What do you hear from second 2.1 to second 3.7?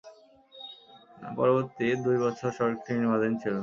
বছর সড়কটি নির্মাণাধীন ছিল।